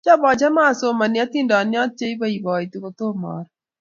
[0.05, 3.51] Cham achame asomani atindyonik che ipoipoiti kotom aru.